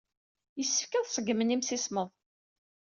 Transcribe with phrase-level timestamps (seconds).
[0.57, 2.09] Yessefk ad ṣeggmen imsismeḍ.